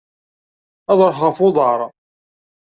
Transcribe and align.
Ad 0.91 0.97
ruḥeɣ 1.07 1.27
ɣef 1.29 1.37
uḍar. 1.47 1.79